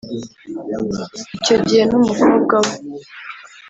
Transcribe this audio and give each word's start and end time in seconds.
Icyo 1.37 1.55
gihe 1.65 1.83
n’umukobwa 1.91 2.55
we 2.65 2.73